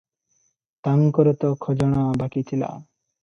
ତାଙ୍କର 0.87 1.33
ତ 1.45 1.51
ଖଜଣା 1.67 2.07
ବାକି 2.23 2.45
ଥିଲା। 2.51 2.73